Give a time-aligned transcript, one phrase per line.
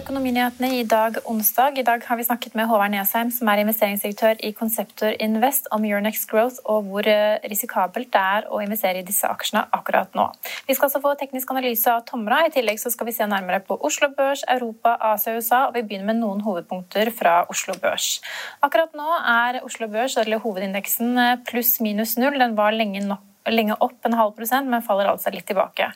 [0.00, 1.76] Økonominyhetene i dag onsdag.
[1.76, 5.84] I dag har vi snakket med Håvard Nesheim, som er investeringsdirektør i Conceptor Invest, om
[5.84, 10.30] Euronext Growth og hvor eh, risikabelt det er å investere i disse aksjene akkurat nå.
[10.68, 12.46] Vi skal også få teknisk analyse av Tomra.
[12.46, 15.84] I tillegg skal vi se nærmere på Oslo Børs, Europa, Asia og USA, og vi
[15.84, 18.22] begynner med noen hovedpunkter fra Oslo Børs.
[18.64, 22.40] Akkurat nå er Oslo Børs, eller hovedindeksen, eh, pluss minus null.
[22.40, 25.90] Den var lenge nok lenge opp en halv prosent, men faller altså litt tilbake.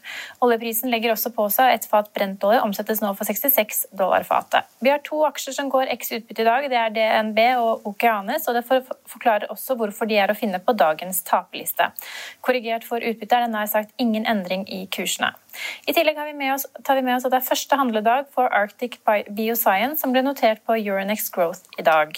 [0.45, 4.69] Oljeprisen legger også på seg, et fat brentolje omsettes nå for 66 dollar fatet.
[4.85, 6.69] Vi har to aksjer som går eks utbytte i dag.
[6.71, 10.77] Det er DNB og Okeanes, og det forklarer også hvorfor de er å finne på
[10.77, 11.91] dagens taperliste.
[12.45, 15.35] Korrigert for utbytte er det nær sagt ingen endring i kursene.
[15.87, 18.99] I tillegg vi oss, tar vi med oss at det er første handledag for Arctic
[19.05, 22.17] Bioscience, som ble notert på Euronex Growth i dag.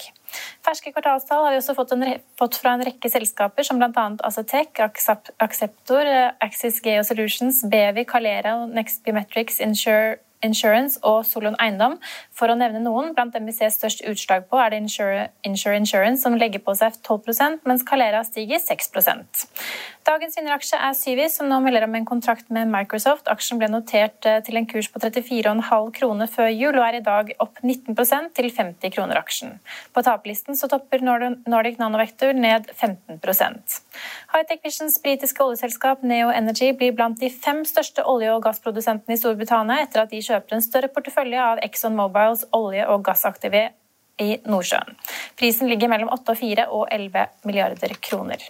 [0.65, 2.05] Ferske kvartalstall har vi også fått, en,
[2.39, 4.07] fått fra en rekke selskaper, som bl.a.
[4.27, 6.11] Acetec, Acceptor,
[6.43, 11.97] Axis Geo Solutions, Bevi, Calera, Next Biometrics, Insure Insurance og Solon Eiendom,
[12.35, 13.13] for å nevne noen.
[13.17, 16.75] Blant dem vi ser størst utslag på, er det Insure, Insure Insurance, som legger på
[16.77, 18.93] seg 12% mens Calera stiger 6
[20.07, 23.27] Dagens vinneraksje er Syvis, som nå melder om en kontrakt med Microsoft.
[23.27, 27.01] Aksjen ble notert eh, til en kurs på 34,5 kroner før jul, og er i
[27.03, 29.57] dag opp 19% til 50 kroner aksjen.
[29.91, 33.19] På taperlisten topper Nordic Nanovector ned 15
[34.31, 39.19] Hightech Visions britiske oljeselskap Neo Energy blir blant de fem største olje- og gassprodusentene i
[39.19, 43.75] Storbritannia etter at de kjøper en større portefølje av Exxon Mobiles olje- og gassaktivitet
[44.23, 44.95] i Nordsjøen.
[45.35, 48.47] Prisen ligger mellom 8 og 4 og 11 milliarder kroner.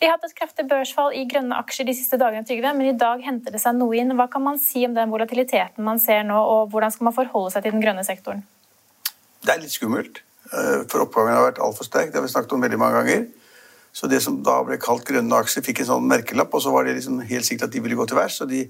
[0.00, 2.98] Vi har hatt et kraftig børsfall i grønne aksjer de siste dagene, Trygve, men i
[2.98, 4.14] dag henter det seg noe inn.
[4.18, 7.54] Hva kan man si om den volatiliteten man ser nå, og hvordan skal man forholde
[7.54, 8.44] seg til den grønne sektoren?
[9.44, 10.22] Det er litt skummelt,
[10.52, 12.12] eh, for oppgangen har vært altfor sterk.
[12.12, 13.26] Det har vi snakket om veldig mange ganger.
[13.96, 16.84] Så det som da ble kalt grønne aksjer, fikk en sånn merkelapp, og så var
[16.84, 18.40] det liksom helt sikkert at de ville gå til værs.
[18.44, 18.66] og de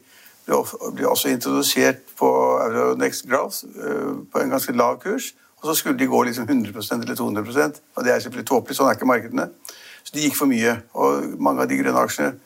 [0.46, 2.28] ble også introdusert på
[2.62, 5.32] Euronext Growth eh, på en ganske lav kurs.
[5.62, 8.90] Og så skulle de gå liksom 100% eller 200% og Det er selvfølgelig tåpelig, sånn
[8.90, 9.48] er ikke markedene.
[10.06, 10.76] Så de gikk for mye.
[10.94, 12.36] Og mange av de grønne aksjene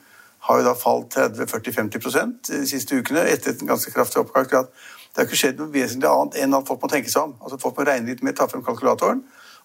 [0.47, 4.49] har jo da falt 30-40-50% de siste ukene etter en ganske kraftig oppgang.
[4.49, 7.35] Det har ikke skjedd noe vesentlig annet enn at folk må tenke seg om.
[7.43, 9.21] Altså Folk må regne litt mer, ta frem kalkulatoren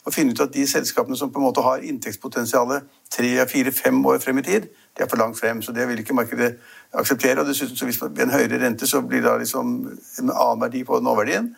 [0.06, 3.96] og finne ut at de selskapene som på en måte har inntektspotensialet tre, fire, fem
[4.06, 5.62] år frem i tid, de er for langt frem.
[5.62, 6.52] Så det vil ikke markedet
[6.94, 7.40] akseptere.
[7.40, 9.72] Og dessuten, så hvis man, ved en høyere rente så blir det da liksom
[10.20, 11.50] en annen verdi på nåverdien.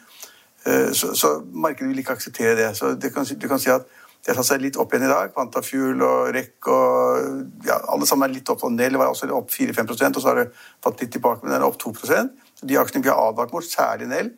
[0.65, 2.71] Eh, så, så markedet vil ikke akseptere det.
[2.77, 3.85] Så det kan, du kan si at
[4.29, 5.31] det har seg litt opp igjen i dag.
[5.33, 8.61] Quantafuel og REC og ja, alle sammen er litt opp.
[8.67, 10.51] og Nell var også opp 4-5% og så har det
[10.85, 12.27] fått litt tilbake, men den er opp 2 så
[12.69, 14.31] De aksjene vi har advart mot, særlig Nell,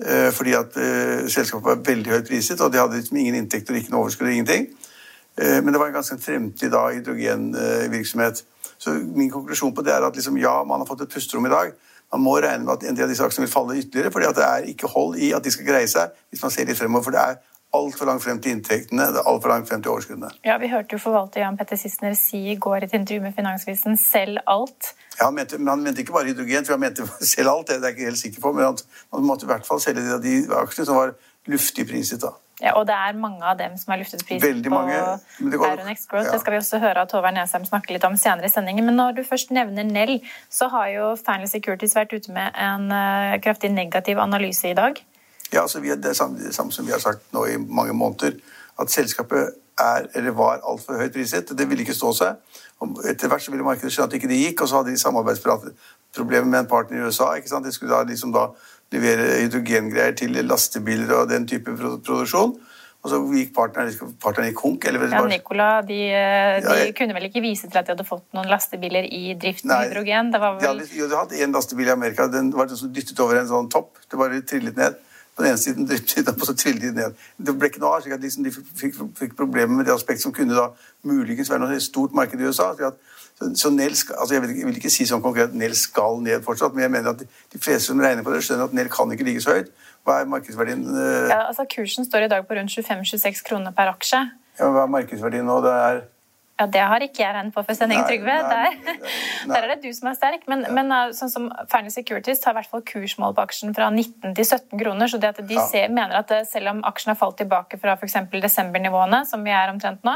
[0.00, 3.76] eh, fordi at uh, selskapet var veldig høyt priset, og de hadde liksom ingen inntekter,
[3.76, 4.68] ikke noe overskudd, ingenting.
[5.36, 8.44] Uh, men det var en ganske fremtid da hydrogenvirksomhet.
[8.78, 11.52] Så min konklusjon på det er at liksom, ja, man har fått et pusterom i
[11.52, 11.74] dag.
[12.14, 14.38] Man må regne med at en del av disse aksjene vil falle ytterligere, fordi at
[14.38, 17.10] det er ikke hold i at de skal greie seg hvis man ser litt fremover.
[17.10, 17.42] For det er
[17.74, 20.30] altfor langt frem til inntektene, det er altfor langt frem til overskuddene.
[20.46, 23.34] Ja, Vi hørte jo forvalter Jan Petter Sissener si i går i et intervju med
[23.36, 24.94] Finansvisen selv alt.
[25.18, 27.80] Ja, han mente, men han mente ikke bare hydrogen, for han mente selv alt, det
[27.80, 28.54] er jeg ikke helt sikker på.
[28.56, 28.80] Men han,
[29.14, 31.14] han måtte i hvert fall selge de, de aksjene som var
[31.50, 32.22] luftig priset.
[32.22, 32.32] da.
[32.62, 34.94] Ja, Og det er mange av dem som har luftet priset på mange,
[35.42, 36.28] Euronext Growth.
[36.28, 36.32] Ja.
[36.32, 38.86] Det skal vi også høre at Håvard Nesheim snakke litt om senere i sendingen.
[38.86, 42.86] Men når du først nevner Nell, så har jo Fanley Securities vært ute med en
[42.94, 45.02] uh, kraftig negativ analyse i dag.
[45.52, 47.92] Ja, altså vi, Det er samme, det samme som vi har sagt nå i mange
[47.92, 48.38] måneder,
[48.80, 51.58] at selskapet er eller var altfor høyt priset.
[51.58, 52.60] Det ville ikke stå seg.
[53.08, 56.50] Etter hvert så ville markedet skjønne at ikke det gikk, og så hadde de samarbeidsproblemer
[56.50, 57.32] med en partner i USA.
[57.34, 57.66] ikke sant?
[57.66, 58.48] De skulle da liksom da
[58.94, 62.54] levere hydrogengreier til lastebiler og den type produksjon.
[63.04, 64.86] Og så gikk partneren, partneren i konk.
[64.88, 68.06] Eller, Ja, Nicola, de, eh, de Ja, kunne vel ikke vise til at de hadde
[68.08, 70.32] fått noen lastebiler i drift med hydrogen?
[70.32, 72.28] Det var De hadde, jo, de hadde en lastebil i Amerika.
[72.28, 73.98] Den var den som dyttet over en sånn topp.
[74.08, 74.96] Det bare trillet ned.
[75.34, 77.14] På den ene siden den på, så trillet de ned.
[77.46, 80.22] Det ble ikke noe av, slik at liksom de fikk, fikk problemer med det aspektet
[80.22, 80.68] som kunne da
[81.02, 82.70] muligens være noe stort marked i USA.
[82.70, 83.00] at
[83.34, 86.20] så, så Nell altså jeg, vil, jeg vil ikke si sånn konkret at Nell skal
[86.22, 88.76] ned fortsatt, men jeg mener at de, de fleste som regner på det, skjønner at
[88.78, 89.72] Nell kan ikke ligge så høyt.
[90.06, 93.90] Hva er markedsverdien, eh, Ja, altså Kursen står i dag på rundt 25-26 kroner per
[93.90, 94.22] aksje.
[94.60, 95.58] ja, hva er markedsverdien nå?
[95.64, 96.02] Det er
[96.54, 98.34] Ja, Det har ikke jeg regnet på for sending, Trygve.
[98.46, 98.76] Der,
[99.50, 100.44] der er det du som er sterk.
[100.50, 103.88] Men, men uh, sånn som Fairness Securities tar i hvert fall kursmål på aksjen fra
[103.90, 105.10] 19 til 17 kroner.
[105.10, 105.64] Så det at de Ja.
[105.66, 108.14] ser, mener at uh, selv om aksjen har falt tilbake fra f.eks.
[108.30, 110.14] desembernivåene, som vi er omtrent nå,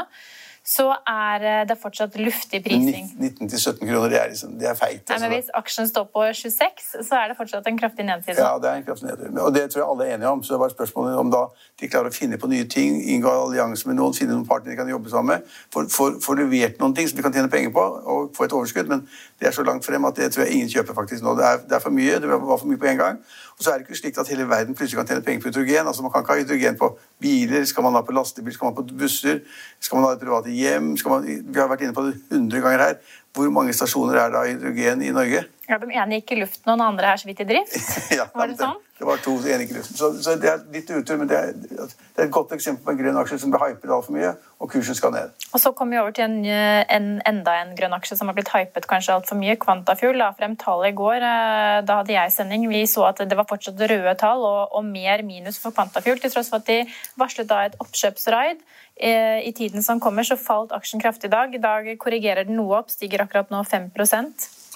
[0.69, 3.07] så er uh, det fortsatt luftig prising.
[3.17, 5.01] 19-17 kroner, det er, liksom, det er feit.
[5.01, 5.23] Nei, altså.
[5.23, 8.37] men Hvis aksjen står på 26, så er det fortsatt en kraftig nedside.
[8.37, 9.31] Ja, det er en kraftig nedtur.
[9.45, 10.43] Og det tror jeg alle er enige om.
[10.43, 11.41] Så det var spørsmålet om da
[11.81, 14.79] de klarer å finne på nye ting, inngå allianse med noen, finne noen partnere de
[14.79, 18.29] kan jobbe sammen med, få levert noen ting som de kan tjene penger på og
[18.37, 18.91] få et overskudd.
[18.91, 19.07] Men
[19.41, 21.33] det er så langt frem at det tror jeg ingen kjøper faktisk nå.
[21.39, 22.19] Det er, det er for mye.
[22.21, 23.21] Det var for mye på en gang.
[23.59, 25.87] Og så er det ikke slik at hele verden plutselig kan tjene penger på hydrogen.
[25.91, 26.87] Altså Man kan ikke ha hydrogen på
[27.19, 29.41] biler, skal man ha på lastebil, skal man ha på busser,
[29.83, 32.83] skal man ha det private hjem man, Vi har vært inne på det 100 ganger
[32.85, 32.95] her.
[33.35, 35.43] Hvor mange stasjoner er det av hydrogen i Norge?
[35.67, 37.75] Ja, De ene gikk i luften, og den andre er så vidt i drift.
[38.21, 38.79] Ja, Var det sånn?
[38.99, 39.95] Det var to ene luften.
[39.95, 42.91] Så, så det er litt utur, men det er, det er et godt eksempel på
[42.91, 45.31] en grønn aksje som ble hypet altfor mye, og kursen skal ned.
[45.53, 48.51] Og så kom vi over til en, en, enda en grønn aksje som har blitt
[48.51, 49.55] hypet kanskje altfor mye.
[49.61, 50.19] Kvantafjord.
[50.19, 51.23] la frem tall i går.
[51.29, 52.67] eh, Da hadde jeg sending.
[52.67, 56.35] Vi så at det var fortsatt røde tall og, og mer minus for Kvantafjord, til
[56.35, 56.81] tross for at de
[57.15, 58.59] varslet da et oppkjøpsraid.
[58.99, 61.55] Eh, I tiden som kommer, så falt aksjen kraftig i dag.
[61.55, 63.93] I dag korrigerer den noe opp, stiger akkurat nå 5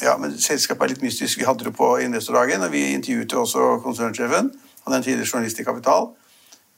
[0.03, 1.39] Ja, men Selskapet er litt mystisk.
[1.39, 4.51] Vi hadde det på investordagen, og vi intervjuet også konsernsjefen.
[4.83, 6.09] Han er en tidligere journalist i Kapital.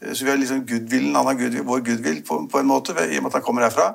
[0.02, 2.94] Eh, Så vi har liksom goodwillen, han har goodwill, vår goodwill på, på en måte,
[2.94, 3.94] i og med at han kommer herfra.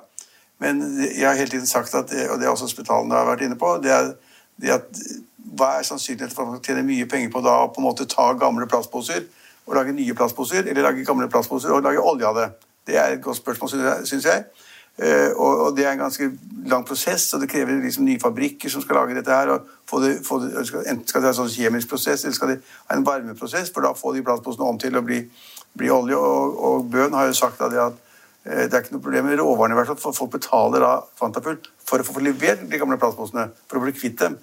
[0.59, 0.83] Men
[1.19, 3.79] jeg har hele tiden sagt, at, og det har også hospitalene har vært inne på,
[3.83, 4.11] det er,
[4.61, 4.99] det at
[5.57, 8.07] hva er sannsynligheten for at man tjener mye penger på da å på en måte
[8.11, 9.23] ta gamle plastposer
[9.67, 12.49] og lage nye plastposer, eller lage gamle plastposer og lage olje av det?
[12.87, 13.71] Det er et godt spørsmål,
[14.05, 14.45] syns jeg.
[15.01, 16.27] Eh, og, det er en ganske
[16.69, 19.49] lang prosess, og det krever liksom nye fabrikker som skal lage dette her.
[19.49, 22.59] og det, det, Enten skal det være en sånn kjemisk prosess, eller skal det
[22.91, 25.23] ha en varmeprosess, for da får de plastposene om til å bli,
[25.81, 26.21] bli olje.
[26.21, 27.97] Og, og Bøhn har jo sagt det at
[28.45, 30.95] eh, det er ikke noe problem med råvarene, i hvert fall, for folk betaler da
[31.21, 31.61] Fantafull
[31.91, 34.37] for å få levert de gamle plastposene, for å bli kvitt dem.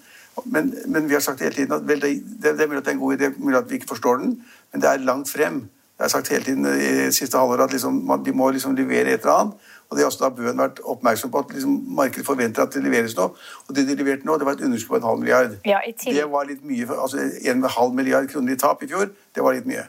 [0.44, 2.92] Men, men vi har sagt hele tiden at vel, det, det, er mulig at det
[2.92, 4.38] er en god idé, mulig at vi ikke forstår den,
[4.72, 5.64] men det er langt frem.
[5.98, 9.16] Jeg har sagt hele tiden i siste halvåret at liksom, man, de må liksom levere
[9.16, 9.72] et eller annet.
[9.90, 12.82] Og det har også da Bøen vært oppmerksom på at liksom, markedet forventer at det
[12.84, 13.30] leveres nå.
[13.68, 15.54] Og det de leverte nå, det var et underskudd på en halv milliard.
[15.64, 15.78] Ja,
[16.20, 16.86] Det var litt mye.
[16.86, 17.18] for- Altså
[17.50, 19.86] en halv milliard kroner i tap i fjor, det var litt mye.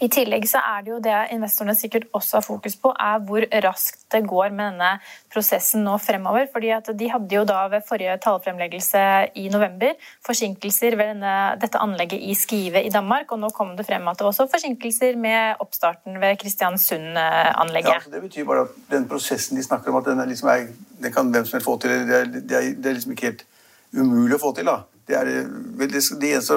[0.00, 3.44] I tillegg så er det jo det investorene sikkert også har fokus på, er hvor
[3.66, 4.92] raskt det går med denne
[5.32, 6.46] prosessen nå fremover.
[6.52, 9.02] fordi at De hadde jo da ved forrige tallfremleggelse
[9.36, 9.92] i november
[10.26, 13.32] forsinkelser ved denne, dette anlegget i Skive i Danmark.
[13.32, 17.92] Og nå kom det frem at det var også forsinkelser med oppstarten ved Kristiansund-anlegget.
[17.92, 20.48] Ja, så det betyr bare at den prosessen de snakker om, at den, er liksom
[20.48, 20.70] er,
[21.02, 21.90] den kan hvem som helst få til.
[22.08, 23.44] Det er, det, er, det er liksom ikke helt
[23.92, 24.72] umulig å få til.
[24.72, 24.80] da.
[25.10, 26.56] Det, er, det, det eneste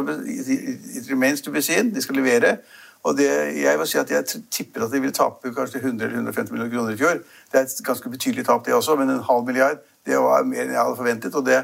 [0.95, 1.92] it remains to be seen.
[1.92, 2.57] De skal levere.
[3.03, 3.29] Og det,
[3.59, 6.71] jeg vil si at jeg tipper at de vil tape kanskje 100 eller 150 millioner
[6.71, 7.17] kroner i fjor.
[7.51, 10.65] Det er et ganske betydelig tap, det også, men en halv milliard det var mer
[10.65, 11.35] enn jeg hadde forventet.
[11.35, 11.59] Og det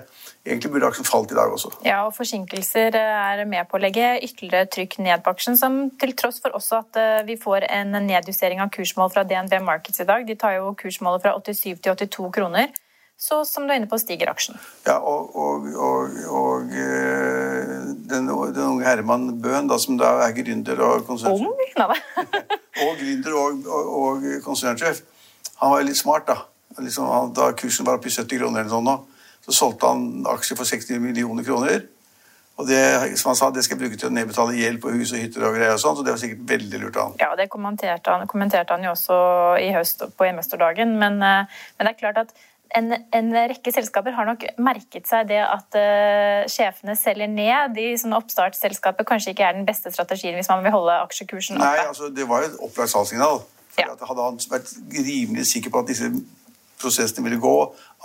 [0.47, 1.71] egentlig burde aksjen falt i dag også.
[1.85, 6.15] Ja, og Forsinkelser er med på å legge ytterligere trykk ned på aksjen, som til
[6.19, 10.07] tross for også at eh, vi får en nedjustering av kursmål fra DNB Markets i
[10.07, 10.27] dag.
[10.27, 12.71] De tar jo kursmålet fra 87 til 82 kroner.
[13.19, 14.55] Så som du er inne på, stiger aksjen.
[14.88, 17.73] Ja, og, og, og, og eh,
[18.07, 21.81] den, den unge Herman Bøhn, da, som da er gründer og konsernsjef
[22.85, 25.03] og gründer og, konsernsjef.
[25.59, 26.38] Han var litt smart, da.
[26.79, 28.95] Liksom, han, da kursen var oppe i 70 kroner, eller sånn nå,
[29.43, 30.05] så solgte han
[30.38, 31.83] aksjer for 60 millioner kroner.
[32.59, 32.79] Og det,
[33.19, 35.43] som han sa, det skal jeg bruke til å nedbetale gjeld på hus og hytter
[35.47, 37.19] og greier og sånn, så det var sikkert veldig lurt av han.
[37.19, 39.19] Ja, det kommenterte han, kommenterte han jo også
[39.63, 40.95] i høst på investordagen.
[40.99, 42.33] Men, eh, men det er klart at
[42.77, 47.88] en, en rekke selskaper har nok merket seg det at uh, sjefene selger ned i
[47.99, 49.07] sånne oppstartsselskaper.
[49.09, 51.65] Kanskje ikke er den beste strategien hvis man vil holde aksjekursen oppe.
[51.65, 53.41] Nei, altså, det var jo et opplagt salgssignal.
[53.79, 53.88] Ja.
[53.95, 56.11] Hadde han vært rimelig sikker på at disse
[56.79, 57.55] prosessene ville gå,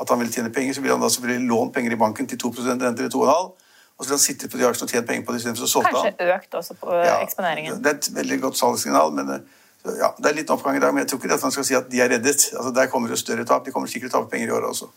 [0.01, 2.41] at han ville tjene penger, så ville han da selvfølgelig lånt penger i banken til
[2.43, 3.53] 2% rente eller 2,5
[3.95, 5.71] og så ville han sittet på de aksjene og tjent penger på det istedenfor så
[5.71, 6.07] solgte han.
[6.09, 7.77] Kanskje økt også på eh, Ja, eksponeringen.
[7.83, 10.95] Det er et veldig godt salgssignal, men eh, ja, det er litt oppgang i dag.
[10.95, 12.51] Men jeg tror ikke at man skal si at de er reddet.
[12.57, 13.67] Altså, der kommer det større tap.
[13.67, 14.89] De kommer sikkert til å tape penger i året også.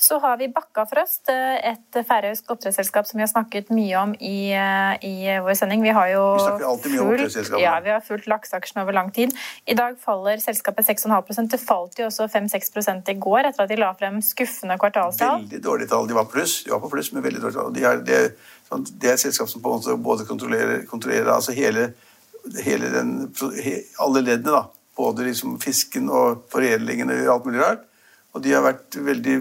[0.00, 4.48] Så har vi Bakkafrost, et færøysk oppdrettsselskap som vi har snakket mye om i,
[5.04, 5.82] i vår sending.
[5.84, 7.60] Vi har jo vi oppdrettsselskapene.
[7.60, 9.34] Ja, vi har fulgt lakseaksjene over lang tid.
[9.68, 13.76] I dag faller selskapet 6,5 Det falt jo også 5-6 i går etter at de
[13.76, 15.44] la frem skuffende kvartalstall.
[15.44, 16.08] Veldig dårlige tall.
[16.08, 17.74] De var pluss, de var på pluss, men veldig dårlige tall.
[17.76, 18.22] De er, det,
[18.70, 21.90] sånn, det er et selskap som både kontrollerer, kontrollerer altså hele
[22.44, 23.16] den,
[23.98, 24.52] alle leddene.
[24.52, 24.66] da
[25.00, 27.86] både liksom fisken og foredlingen og alt mulig rart.
[28.34, 29.36] Og de har vært veldig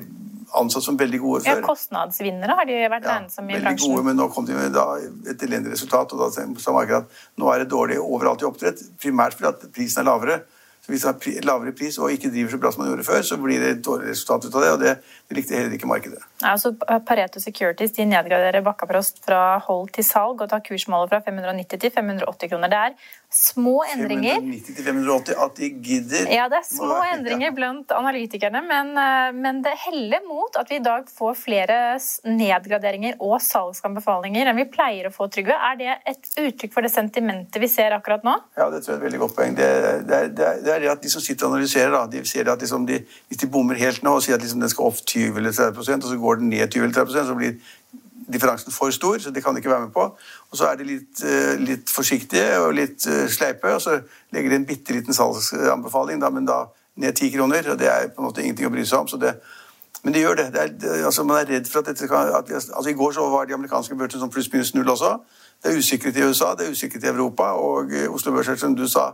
[0.60, 1.60] ansatt som veldig gode før.
[1.60, 3.92] Ja, Kostnadsvinnere har de vært ja, regnet som i veldig bransjen.
[3.94, 4.86] Gode, men nå kom de med da,
[5.30, 8.82] et elendig resultat, og da sa markedet at nå er det dårlig overalt i oppdrett.
[9.02, 10.40] Primært fordi at prisen er lavere.
[10.90, 13.38] Hvis det er lavere pris og ikke driver så bra som man gjorde før, så
[13.42, 14.94] blir det et dårlig resultat ut av det, og det,
[15.30, 16.22] det likte heller ikke markedet.
[16.42, 16.74] Ja, altså
[17.06, 21.94] Pareto Securities de nedgraderer Bakkaprost fra hold til salg og tar kursmålet fra 590 til
[21.96, 22.74] 580 kroner.
[22.74, 22.98] Det er
[23.32, 24.42] små endringer.
[24.42, 26.30] 590-580, at de gidder.
[26.34, 30.72] Ja, det er små være, endringer blant analytikerne, men, eh, men, det heller mot at
[30.72, 31.78] vi i dag får flere
[32.26, 35.54] nedgraderinger og salgsanbefalinger enn vi pleier å få, Trygve.
[35.54, 38.34] Er det et uttrykk for det sentimentet vi ser akkurat nå?
[38.58, 39.54] Ja, det tror jeg er et veldig godt poeng.
[39.60, 39.70] Det,
[40.10, 42.66] det, det, det er det at de som sitter og analyserer, da, de ser at
[42.66, 45.38] liksom de, hvis de bommer helt nå og sier at liksom den skal opp 20
[45.38, 47.60] eller 30 og så går den ned 20 eller 30 så blir
[48.32, 50.06] differansen for stor, så det kan de ikke være med på.
[50.52, 54.00] Og så er de litt, eh, litt forsiktige og litt eh, sleipe, og så
[54.34, 56.66] legger de en bitte liten salgsanbefaling, da, men da
[57.00, 57.72] ned ti kroner.
[57.72, 59.20] og Det er på en måte ingenting å bry seg om.
[59.20, 59.40] det
[60.04, 60.54] men de gjør det.
[60.54, 63.12] det, er, det altså, man er redd for at dette kan at, altså, I går
[63.12, 65.18] så var de amerikanske børsene sånn pluss-minus null også.
[65.64, 68.76] Det er usikkerhet i USA, det er usikkerhet i Europa, og eh, Oslo Børs, som
[68.76, 69.10] du sa,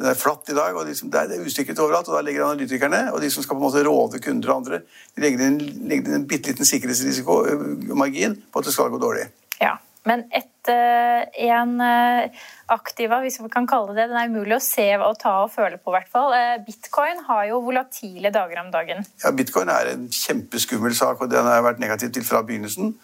[0.00, 2.08] den er flatt i dag, og liksom, det er usikkerhet overalt.
[2.08, 4.80] og Da legger analytikerne og de som skal på en måte råde kunder og andre,
[5.12, 9.28] de legger en, legger en bitte liten sikkerhetsrisikomargin på at det skal gå dårlig.
[9.60, 9.76] Ja,
[10.08, 12.30] Men et, eh, en eh,
[12.72, 15.52] aktiva, hvis vi kan kalle det det, den er umulig å se og ta og
[15.52, 15.92] føle på.
[15.92, 16.32] hvert fall.
[16.32, 19.04] Eh, bitcoin har jo volatile dager om dagen.
[19.22, 22.94] Ja, Bitcoin er en kjempeskummel sak, og den har jeg vært negativ til fra begynnelsen.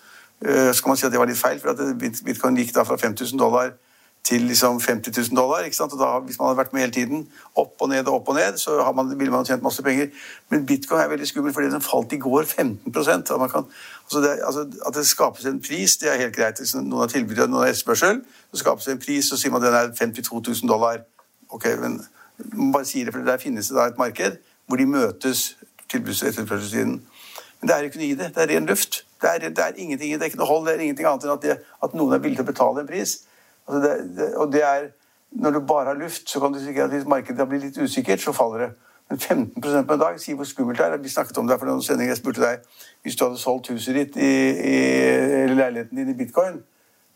[0.40, 2.98] Så kan man si at det var litt feil, for at bitcoin gikk da fra
[3.00, 3.70] 5000 dollar
[4.26, 5.64] til liksom 50 000 dollar.
[5.64, 5.92] ikke sant?
[5.92, 8.34] Og da, Hvis man hadde vært med hele tiden, opp og ned og opp og
[8.34, 10.08] ned, så man, ville man tjent masse penger.
[10.50, 13.68] Men bitcoin er veldig skummel, fordi den falt i går 15% at, kan,
[14.04, 16.62] altså det, altså at det skapes en pris, det er helt greit.
[16.74, 19.62] Noen har tilbud og noen har etterspørsel, så skapes det en pris, så sier man
[19.62, 21.04] at den er 52 000 dollar.
[21.50, 22.00] Ok, men
[22.52, 25.56] man bare sier det, for Der finnes det da et marked hvor de møtes,
[25.92, 27.02] tilbuds- og etterspørselssiden.
[27.60, 28.32] Men det er ikke noe i det.
[28.34, 29.04] Det er ren luft.
[29.22, 31.36] Det er, det er ingenting, det er ikke noe hold, det er ingenting annet enn
[31.36, 33.20] at, det, at noen er villig til å betale en pris.
[33.68, 34.88] Altså det, det, og det er,
[35.30, 38.20] Når du bare har luft, så kan du sikre at hvis markedet blir litt usikkert,
[38.20, 38.70] så faller det.
[39.10, 40.96] Men 15 på en dag, sier hvor skummelt det er.
[40.96, 42.14] Vi snakket om det for noen sendinger.
[42.14, 42.62] Jeg spurte deg
[43.02, 44.30] hvis du hadde solgt huset ditt i,
[44.70, 44.78] i,
[45.42, 46.62] eller leiligheten din i bitcoin.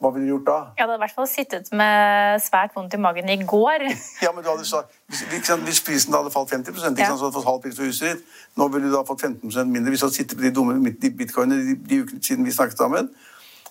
[0.00, 0.58] Hva ville du gjort da?
[0.78, 3.82] Jeg hadde i hvert fall sittet med svært vondt i magen i går.
[4.24, 7.32] ja, men du hadde sagt, hvis, hvis prisen hadde falt 50% ikke sant, så hadde
[7.34, 8.38] du fått halv pris for huset ditt.
[8.56, 11.60] Nå ville du da fått 15% mindre hvis du hadde sittet på de dumme bitcoinene
[11.66, 13.10] de, de ukene siden vi snakket sammen.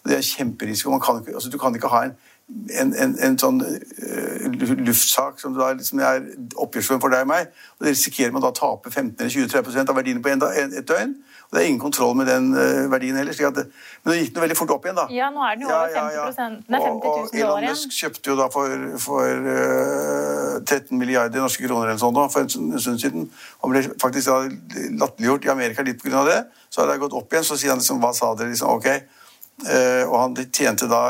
[0.06, 0.94] Det er kjemperisiko.
[0.94, 2.14] Man kan ikke, altså, du kan ikke ha en
[2.50, 6.24] en, en, en, sånn uh, luftsak som, da, liksom er
[6.58, 7.50] oppgjørsform for deg og meg.
[7.78, 11.14] og Det risikerer man da å tape 15-20-30 av verdiene på en, et døgn.
[11.46, 13.38] og Det er ingen kontroll med den uh, verdien heller.
[13.38, 13.66] Det,
[14.02, 15.06] men det gikk den veldig fort opp igjen, da.
[15.14, 16.26] Ja, nå er den jo over ja, ja, ja.
[16.32, 17.30] 50%, nei, 50 000 dollar igjen.
[17.30, 22.02] Og Elon Musk kjøpte jo da for, for uh, eh, 13 milliarder norske kroner eller
[22.02, 23.30] sånn da, for en, stund siden.
[23.62, 26.26] Han ble faktisk latterliggjort i Amerika litt pga.
[26.26, 26.42] det.
[26.74, 27.46] Så har det gått opp igjen.
[27.46, 28.50] Så sier han liksom Hva sa dere?
[28.54, 29.19] Liksom, ok,
[29.60, 31.02] og han tjente da,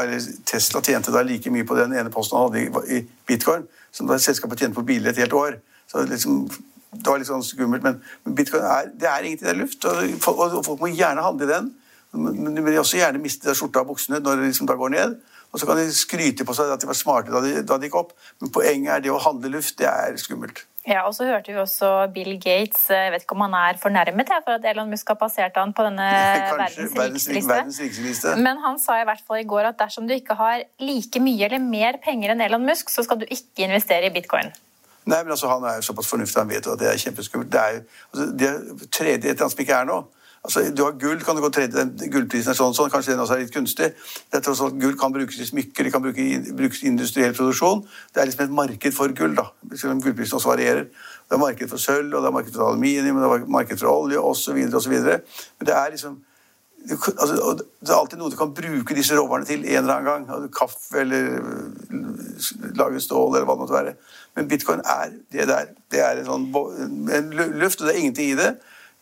[0.49, 4.17] Tesla tjente da like mye på den ene posten han hadde i bitcoin, som da
[4.21, 5.59] selskapet tjente på biler et helt år.
[5.91, 6.47] Så liksom,
[6.89, 7.99] Det var litt sånn skummelt, men,
[8.33, 9.85] bitcoin er, det er ingenting, det er luft.
[9.85, 11.67] Og, og, folk må gjerne handle i den.
[12.17, 15.13] Men de vil også gjerne miste skjorta og buksene når det liksom da går ned.
[15.53, 17.89] Og så kan de skryte på seg at de var smarte da de, da de
[17.89, 18.15] gikk opp.
[18.41, 19.77] Men poenget er det å handle luft.
[19.77, 20.65] Det er skummelt.
[20.87, 23.79] Ja, og så hørte vi også Bill Gates eh, Jeg vet ikke om han er
[23.81, 26.05] fornærmet for at Elon Musk har passert han på denne
[26.53, 27.27] Kanskje, verdens
[27.83, 28.35] rikeste.
[28.39, 31.49] Men han sa i hvert fall i går at dersom du ikke har like mye
[31.49, 34.53] eller mer penger enn Elon Musk, så skal du ikke investere i bitcoin.
[35.09, 37.51] Nei, men altså, Han er jo såpass fornuftig, han vet at det er kjempeskummelt.
[37.51, 37.83] Det er jo
[38.13, 39.99] altså, det tredje etter han som ikke er nå.
[40.39, 43.35] Altså, du har gull, kan du gå tredje, Gullprisen er sånn, sånn, kanskje den også
[43.35, 43.89] er litt kunstig.
[44.31, 47.83] Det er tross alt Gull kan brukes i smykker, det kan brukes i industriell produksjon.
[48.15, 50.87] Det er liksom et marked for gull, da, selv om gullprisen også varierer.
[51.27, 53.91] Det er marked for sølv, og det er marked for aluminium, det er marked for
[53.91, 54.55] olje osv.
[54.55, 56.17] Men det er liksom
[56.87, 60.49] altså, Det er alltid noe du kan bruke disse råvarene til en eller annen gang.
[60.55, 63.93] Kaffe eller øh, lage stål eller hva det måtte være.
[64.35, 65.73] Men bitcoin er det der.
[65.91, 66.47] Det er en, sånn,
[67.11, 68.53] en luft, og det er ingenting i det.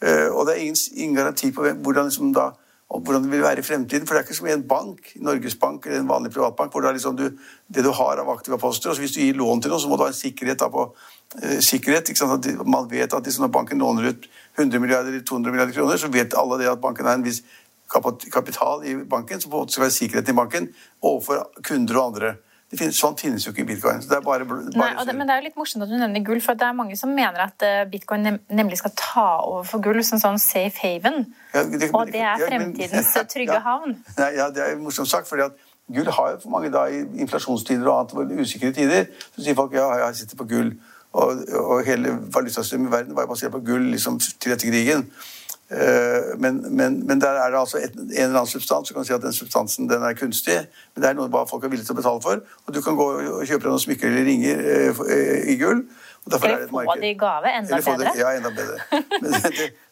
[0.02, 2.52] Eh, og det er ingen, ingen garanti på hvordan liksom da
[2.88, 4.08] hvordan det vil være i fremtiden.
[4.08, 6.82] For det er ikke som i en bank, Norges Bank eller en vanlig privatbank, hvor
[6.82, 7.30] det, liksom du,
[7.68, 9.92] det du har av aktive poster, og så hvis du gir lån til noe, så
[9.92, 10.86] må du ha en sikkerhet da på
[11.42, 12.14] eh, sikkerhet.
[12.66, 16.08] man vet at hvis når banken låner ut 100 milliarder eller 200 milliarder kroner, så
[16.08, 17.44] vet alle det at banken har en viss
[18.32, 22.06] kapital i banken, som på en måte skal være sikkerheten i banken overfor kunder og
[22.06, 22.36] andre.
[22.68, 24.02] Det finnes, sånn finnes jo ikke i bitcoin.
[24.04, 25.96] Så det er bare, bare Nei, det, men det er jo litt morsomt at du
[25.96, 29.28] nevner gull, for det er mange som mener at eh, bitcoin nem nemlig skal ta
[29.46, 31.24] over for gull som sånn safe haven.
[31.54, 33.96] Ja, det, og det er fremtidens ja, trygge ja, havn.
[34.20, 35.56] Ja, det er morsomt sagt, fordi at
[35.96, 39.08] gull har jo for mange da i inflasjonstider og annet usikre tider.
[39.32, 40.76] Så sier folk ja, jeg sitter på gull.
[41.18, 45.08] Og, og hele valutasystemet i verden var jo basert på gull liksom, til etter krigen.
[45.70, 48.88] Eh, men, men, men, der er det altså et, en eller annen substans.
[48.88, 50.62] Du kan si at den substansen den er kunstig,
[50.96, 52.44] men det er noe folk er villige til å betale for.
[52.66, 55.84] Og du kan gå og kjøpe noen smykker eller ringer eh, eh, i gull.
[56.32, 57.52] eller få det i gave.
[57.60, 58.14] Enda bedre.
[58.20, 58.80] Ja, enda bedre.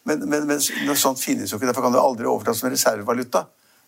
[0.06, 1.66] Men, men, men, noe sånt finnes jo ikke.
[1.66, 3.40] Derfor kan du aldri overta som reservevaluta.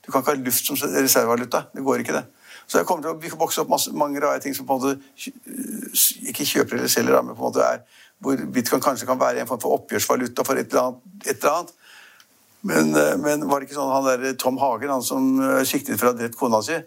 [0.02, 1.68] Du kan ikke ha luft som reservevaluta.
[1.70, 2.24] Det går ikke, det.
[2.66, 5.30] Så jeg kommer til å bokse opp masse, mange rare ting som på en måte
[6.28, 7.84] ikke kjøper eller selger, men på en måte er
[8.18, 11.04] hvor bitcoin kanskje kan være en form for oppgjørsvaluta for et eller annet.
[11.24, 11.74] Et eller annet.
[12.60, 16.00] Men, eh, men, var det ikke sånn han der Tom Hagen, han som eh, siktet
[16.00, 16.78] for å ha drept kona si,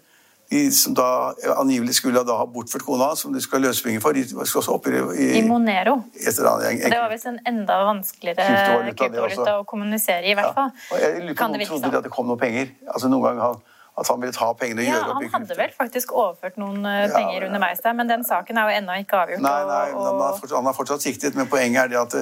[0.51, 4.17] de som da angivelig skulle da ha bortført kona, som de skal ha løsepenger for,
[4.17, 6.01] de skal også opp i, i, I Monero.
[6.11, 10.73] Annet, det var visst en enda vanskeligere kryptovaluta å kommunisere i, i hvert fall.
[10.91, 11.05] Ja.
[11.05, 12.73] jeg lurer på om noen trodde at det kom noen penger.
[12.91, 13.61] Altså Noen gang han
[13.99, 16.55] at han ville ta pengene og ja, gjøre opp i Han hadde vel faktisk overført
[16.61, 19.43] noen ja, penger ja, underveis der, men den saken er jo ennå ikke avgjort.
[19.43, 20.05] Nei, nei, og, og...
[20.07, 22.15] Han, er fortsatt, han, er fortsatt, siktet, men poenget er det at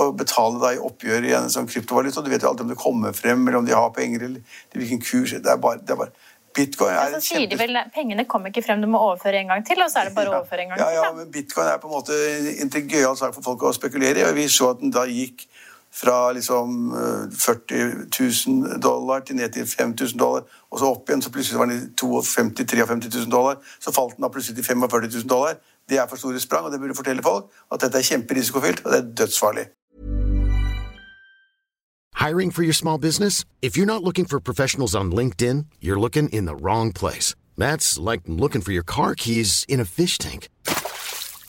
[0.00, 2.24] å betale deg oppgjør i en sånn kryptovaluta.
[2.24, 5.00] Du vet jo alltid om det kommer frem, eller om de har penger, eller hvilken
[5.04, 5.32] kurs.
[5.32, 8.52] Det er bare, det er bare Bitcoin er ja, så sier de vel Pengene kommer
[8.52, 10.66] ikke frem, du må overføre en gang til, og så er det bare å overføre
[10.66, 10.98] en gang ja, til.
[10.98, 12.18] Ja, ja, men Bitcoin er på en måte
[12.52, 14.26] en gøyal sak for folk å spekulere i.
[14.28, 15.46] og Vi så at den da gikk
[15.92, 16.92] fra liksom
[17.36, 17.96] 40 eh,
[18.48, 21.82] 000 dollar til ned til 5000 dollar, og så opp igjen, så plutselig var den
[21.82, 23.60] i 52 000-53 000 dollar.
[23.80, 25.60] Så falt den da plutselig til 45 000 dollar.
[25.88, 28.92] Det er for store sprang, og det burde fortelle folk at dette er kjemperisikofylt, og
[28.92, 29.66] det er dødsfarlig.
[32.16, 33.44] Hiring for your small business?
[33.62, 37.34] If you're not looking for professionals on LinkedIn, you're looking in the wrong place.
[37.58, 40.48] That's like looking for your car keys in a fish tank.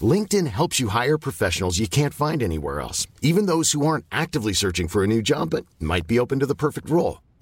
[0.02, 4.54] LinkedIn helps you hire professionals you can't find anywhere else, even those who aren't actively
[4.54, 7.22] searching for a new job but might be open to the perfect role.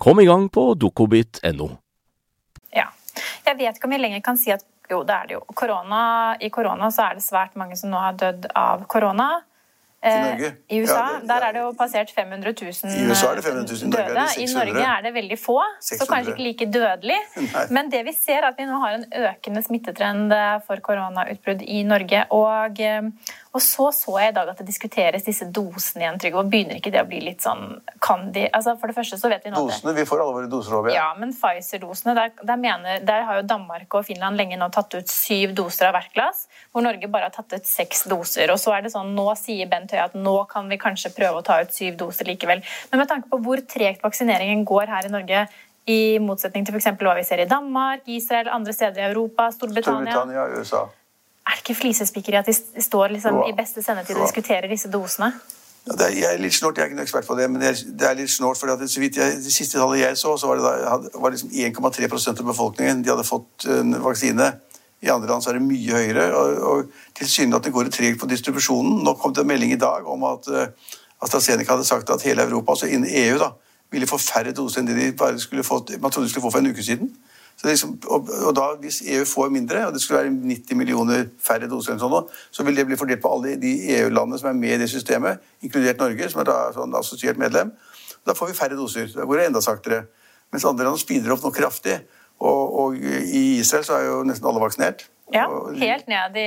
[0.00, 1.66] Kom i gang på dokobit.no.
[2.72, 2.86] Ja.
[3.44, 5.42] Jeg vet ikke om jeg lenger kan si at jo, det er det jo.
[5.54, 6.00] Korona,
[6.40, 9.28] I korona så er det svært mange som nå har dødd av korona.
[10.00, 13.34] I, eh, I USA ja, det, der er det jo passert 500 000, I USA
[13.34, 14.22] er det 500 000 døde.
[14.40, 15.98] I Norge er det veldig få, 600.
[16.00, 17.18] så kanskje ikke like dødelig.
[17.76, 20.32] Men det vi ser, er at vi nå har en økende smittetrend
[20.64, 22.24] for koronautbrudd i Norge.
[22.32, 26.42] Og, eh, og så så jeg i dag at det diskuteres disse dosene igjen, Trygve.
[26.44, 29.30] Og begynner ikke det å bli litt sånn kan de, altså For det første så
[29.32, 29.94] vet vi nå Dosene?
[29.96, 30.92] Vi får alle våre doser over.
[30.94, 35.10] Ja, men Pfizer-dosene, der, der, der har jo Danmark og Finland lenge nå tatt ut
[35.10, 38.52] syv doser av hvert glass hvor Norge bare har tatt ut seks doser.
[38.54, 41.42] Og så er det sånn, Nå sier Bent Høie at nå kan vi kanskje prøve
[41.42, 42.62] å ta ut syv doser likevel.
[42.92, 45.42] Men med tanke på hvor tregt vaksineringen går her i Norge,
[45.90, 46.92] i motsetning til f.eks.
[47.02, 50.86] hva vi ser i Danmark, Israel, andre steder i Europa, Storbritannia, Storbritannia USA.
[51.50, 55.32] Er det ikke flisespikkeri at de står liksom i beste sendetid og diskuterer disse dosene?
[55.88, 57.70] Ja, er, jeg er litt snålt, jeg er ikke noen ekspert på det, men det
[57.72, 58.60] er, det er litt snålt.
[58.60, 61.50] for så vidt jeg, Det siste tallene jeg så, så var det da, var liksom
[61.50, 64.52] 1,3% av befolkningen de hadde fått en vaksine
[65.02, 66.28] I andre land så er det mye høyere.
[66.36, 69.00] og, og Tilsynelatende går det tregt på distribusjonen.
[69.02, 70.92] Nå kom det en melding i dag om at uh,
[71.24, 73.54] AstraZeneca hadde sagt at hele Europa, altså innen EU, da,
[73.90, 76.52] ville få færre doser enn det de bare skulle fått, man trodde de skulle få
[76.52, 77.08] for en uke siden.
[77.64, 81.68] Liksom, og, og, da, Hvis EU får mindre, og det skulle være 90 millioner færre
[81.68, 84.78] doser, enn sånn, så vil det bli fordelt på alle de EU-landene som er med
[84.78, 87.74] i det systemet, inkludert Norge, som er da sånn assosiert medlem.
[88.24, 89.12] Da får vi færre doser.
[89.12, 90.06] Da går det enda saktere.
[90.52, 92.00] Mens andre land speeder opp noe kraftig.
[92.40, 95.04] Og, og, i Israel så er jo nesten alle vaksinert.
[95.32, 95.46] Ja,
[95.78, 96.42] helt ned i,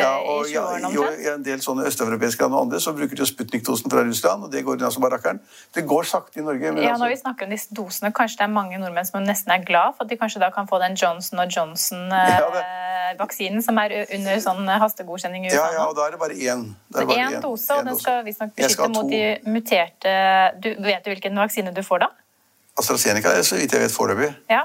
[0.00, 1.20] ja, og, i 20-årene omtrent.
[1.22, 4.50] I en del sånne østeuropeiske land og andre så bruker de Sputnik-dosen fra Russland, og
[4.52, 5.38] det går unna som barakkeren.
[5.74, 6.66] Det går sakte i Norge.
[6.66, 7.04] ja, altså...
[7.04, 9.88] Når vi snakker om disse dosene, kanskje det er mange nordmenn som nesten er glad
[9.96, 14.64] for at de kanskje da kan få den Johnson Johnson-vaksinen ja, som er under sånn
[14.82, 15.60] hastegodkjenning i USA?
[15.60, 16.60] Ja, ja, og da er det bare én.
[16.90, 20.12] Det er én dose, og den skal visstnok beskytte mot de muterte
[20.58, 22.10] du, Vet du hvilken vaksine du får da?
[22.74, 24.32] AstraZeneca så vidt jeg vet foreløpig.
[24.50, 24.64] Ja.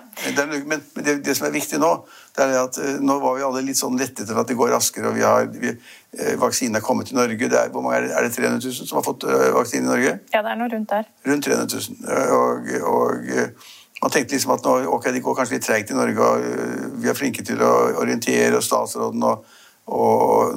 [0.66, 1.92] Men det, det, som er viktig nå,
[2.38, 4.72] det er at eh, nå var vi alle litt sånn lettet etter at det går
[4.74, 5.10] raskere.
[5.10, 5.74] og vi har, vi,
[6.18, 7.50] eh, Vaksinen er kommet til Norge.
[7.50, 9.84] Det er, hvor mange er, det, er det 300 000 som har fått uh, vaksine
[9.84, 10.14] i Norge?
[10.34, 11.10] Ja, det er noe rundt der.
[11.28, 12.00] Rundt 300 000.
[12.40, 16.28] Og, og man tenkte liksom at nå, ok, det går kanskje litt treigt i Norge,
[16.30, 19.44] og vi er flinke til å orientere, og statsråden og,
[19.90, 20.54] og,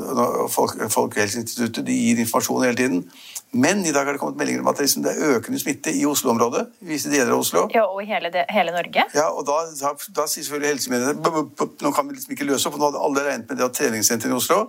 [0.47, 3.03] og Folkehelseinstituttet de gir informasjon hele tiden.
[3.53, 6.07] Men i dag har det kommet meldinger om at det, liksom, er økende smitte i
[6.09, 6.63] Oslo-området.
[6.89, 7.67] visse deler av Oslo.
[7.75, 9.05] Ja, Og i hele, det, hele Norge?
[9.13, 12.79] Ja, og da, da, da sier selvfølgelig helsemyndighetene nå kan vi liksom ikke løse opp.
[12.81, 14.63] Nå hadde alle regnet med det at treningssenteret i Oslo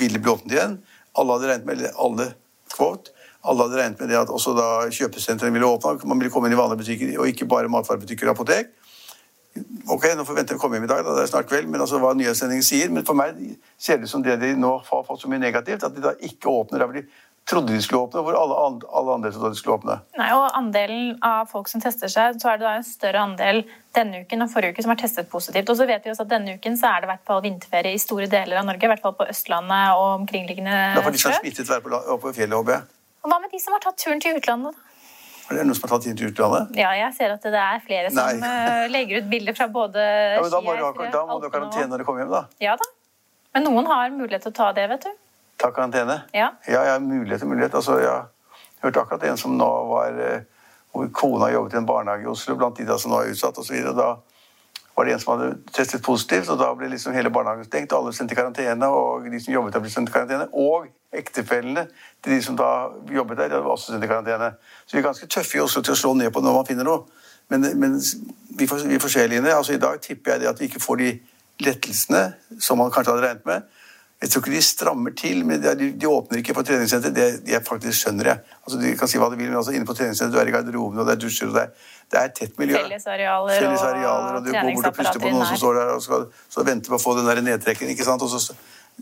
[0.00, 0.78] ville bli åpnet igjen.
[1.20, 2.30] Alle hadde regnet med alle,
[2.72, 3.12] quote,
[3.44, 5.98] alle hadde regnet med det at også da kjøpesentrene ville åpne.
[6.08, 8.72] Man ville komme inn i vanlige butikker, og ikke bare matvarebutikker og apotek.
[9.92, 11.66] Ok, nå får vi vente å komme hjem i dag, da det er snart kveld,
[11.68, 12.88] men altså hva nyhetssendingen sier.
[12.88, 13.36] Men for meg
[13.76, 16.14] ser det ut som det de nå har fått så mye negativt, at de da
[16.24, 17.04] ikke åpner Da de
[17.48, 19.96] trodde de skulle åpne, hvor alle, alle andre trodde de skulle åpne.
[20.18, 23.62] Nei, og Andelen av folk som tester seg, så er det da en større andel
[23.96, 25.68] denne uken og forrige uke som har testet positivt.
[25.72, 27.96] Og så vet vi også at Denne uken så er det i hvert fall vinterferie
[27.98, 31.22] i store deler av Norge, i hvert fall på Østlandet og omkringliggende Da får de
[31.24, 32.88] som er smittet, være på, på fjellet, håper jeg.
[33.22, 34.72] Og Hva med de som har tatt turen til utlandet?
[34.72, 34.88] da?
[35.50, 36.78] Er det noen som har tatt turen til utlandet?
[36.78, 38.54] Ja, jeg ser at det er flere som Nei.
[38.54, 40.92] Eh, legger ut bilder fra både ja, men Da må du ha
[41.52, 42.46] karantene når du kommer hjem, da.
[42.62, 42.88] Ja da.
[43.52, 45.12] Men noen har mulighet til å ta det, vet du
[45.62, 46.22] ta karantene?
[46.34, 46.50] Ja.
[46.68, 47.74] ja, ja mulighet og mulighet.
[47.78, 50.42] Altså, jeg hørte akkurat en som nå var eh,
[50.92, 53.78] hvor kona jobbet i en barnehage i Oslo, blant de som nå er utsatt osv.
[53.96, 54.10] Da
[54.96, 57.92] var det en som hadde testet positivt, og da ble liksom hele barnehagen stengt.
[57.92, 60.48] og Alle sendt i karantene, og de som jobbet der, ble sendt i karantene.
[60.52, 61.86] Og ektefellene
[62.24, 62.68] til de som da
[63.14, 64.52] jobbet der, de var også sendt i karantene.
[64.86, 66.88] Så vi er ganske tøffe i Oslo til å slå ned på når man finner
[66.88, 67.06] noe.
[67.48, 67.96] Men, men
[68.58, 69.54] vi, får, vi forskjellige.
[69.54, 71.12] Altså, I dag tipper jeg det at vi ikke får de
[71.62, 72.22] lettelsene
[72.60, 73.80] som man kanskje hadde regnet med.
[74.22, 77.10] Jeg tror ikke de strammer til, men de, de åpner ikke for treningssenter.
[77.14, 78.52] Det, jeg faktisk skjønner jeg.
[78.62, 80.54] Altså, de kan si hva de vil, men altså, inne på treningssenter, du er i
[80.54, 82.76] garderoben, og det er dusjer, og det er, det er et tett miljø.
[82.78, 86.04] Fellesarealer, Fellesarealer og, og du går bort og puster på noen som står der og
[86.06, 87.90] skal, så venter på å få den der nedtrekken.
[87.90, 88.22] ikke sant?
[88.30, 88.54] Så,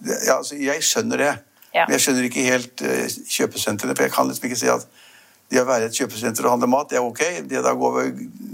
[0.06, 1.30] ja, altså, jeg skjønner det,
[1.74, 1.84] ja.
[1.84, 3.98] men jeg skjønner ikke helt uh, kjøpesentrene.
[3.98, 4.88] For jeg kan liksom ikke si at
[5.50, 7.22] det å være et kjøpesenter og handle mat, det er ok.
[7.50, 8.00] Det da går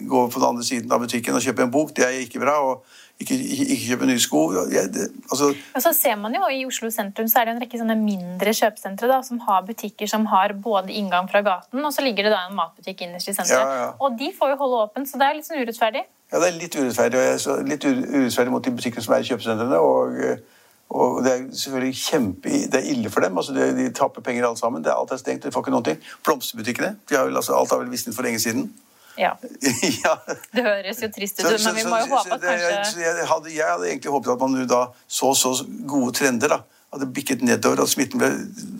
[0.08, 2.42] gå over på den andre siden av butikken og kjøpe en bok, det er ikke
[2.42, 2.56] bra.
[2.70, 4.40] og ikke, ikke, kjøpe nye sko.
[4.68, 5.46] Jeg, det, altså.
[5.74, 8.52] Og så ser man jo I Oslo sentrum så er det en rekke sånne mindre
[8.58, 12.34] kjøpesentre da, som har butikker som har både inngang fra gaten, og så ligger det
[12.34, 13.62] da en matbutikk innerst i senteret.
[13.62, 13.94] Ja, ja.
[14.04, 16.04] Og de får jo holde åpent, så det er litt sånn urettferdig.
[16.32, 19.24] Ja, det er litt urettferdig, og jeg er litt urettferdig mot de butikkene som er
[19.24, 19.80] i kjøpesentrene.
[19.80, 20.52] og...
[20.96, 23.38] Og Det er selvfølgelig kjempe, det er ille for dem.
[23.38, 24.84] altså De, de tapper penger alle sammen.
[24.84, 25.98] Det alt er stengt, de får ikke noen ting.
[26.24, 28.68] Blomsterbutikkene de har vel, altså, Alt har vel visnet for lenge siden.
[29.16, 29.32] Ja.
[30.04, 30.14] ja.
[30.52, 33.68] Det høres jo trist ut, men vi må jo håpe at kanskje jeg hadde, jeg
[33.70, 35.54] hadde egentlig håpet at man da så så
[35.88, 36.56] gode trender.
[36.56, 36.60] da.
[36.94, 38.30] At det bikket nedover, at smitten ble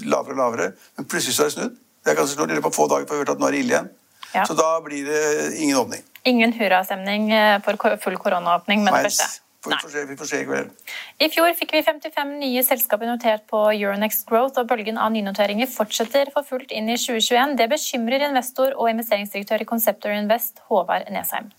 [0.06, 0.72] lavere og lavere.
[0.96, 1.78] Men plutselig så er det snudd.
[2.06, 3.56] Det er ganske snart, I løpet av få dager får vi hørt at nå er
[3.56, 3.88] det ille igjen.
[4.34, 4.44] Ja.
[4.46, 5.22] Så da blir det
[5.56, 6.04] ingen åpning.
[6.26, 9.45] Ingen hurrastemning eh, for full koronaåpning med det første?
[9.66, 10.86] Vi får, se, vi får se i kveld.
[11.18, 15.70] I fjor fikk vi 55 nye selskaper notert på Euronext Growth, og bølgen av nynoteringer
[15.70, 17.58] fortsetter for fullt inn i 2021.
[17.60, 21.52] Det bekymrer investor og investeringsdirektør i Conceptor Invest, Håvard Nesheim.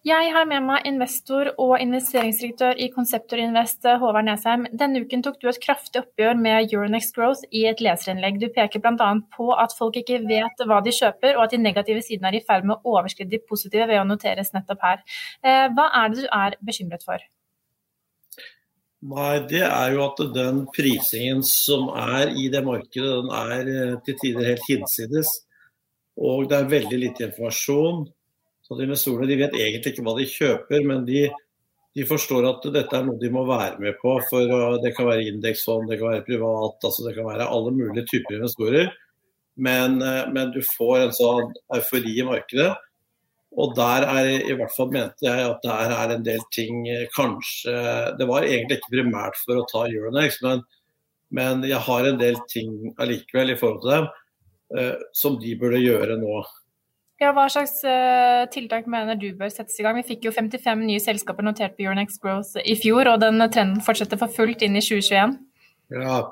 [0.00, 4.62] Jeg har med meg investor og investeringsdirektør i Conceptor Invest, Håvard Nesheim.
[4.72, 8.38] Denne uken tok du et kraftig oppgjør med Euronext Growth i et leserinnlegg.
[8.40, 9.10] Du peker bl.a.
[9.36, 12.42] på at folk ikke vet hva de kjøper, og at de negative sidene er i
[12.46, 15.04] ferd med å overskride de positive ved å noteres nettopp her.
[15.44, 17.28] Eh, hva er det du er bekymret for?
[19.00, 23.94] Nei, det er jo at den prisingen som er i det markedet, den er eh,
[24.04, 25.30] til tider helt hinsides.
[26.20, 28.02] Og det er veldig lite informasjon.
[28.60, 31.22] Så Investorene vet egentlig ikke hva de kjøper, men de,
[31.96, 34.18] de, forstår at dette er noe de må være med på.
[34.28, 38.04] for Det kan være indeksfond, det kan være privat, altså det kan være alle mulige
[38.12, 38.92] typer investorer.
[39.56, 42.74] Men, eh, men du får en sånn eufori i markedet
[43.58, 46.84] Og der er i hvert fall mente jeg at der er en del ting
[47.16, 47.74] kanskje
[48.18, 50.62] Det var egentlig ikke primært for å ta Euronex, men,
[51.34, 54.08] men jeg har en del ting allikevel i forhold til dem
[54.78, 56.38] eh, som de burde gjøre nå.
[57.20, 59.98] Ja, Hva slags uh, tiltak mener du bør settes i gang?
[59.98, 63.82] Vi fikk jo 55 nye selskaper notert på Euronex Growth i fjor, og den trenden
[63.84, 65.34] fortsetter for fullt inn i 2021.
[66.00, 66.22] Ja,